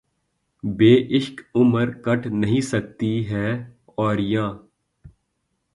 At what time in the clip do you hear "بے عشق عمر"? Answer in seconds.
0.63-1.91